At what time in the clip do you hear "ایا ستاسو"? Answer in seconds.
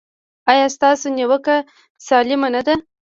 0.51-1.07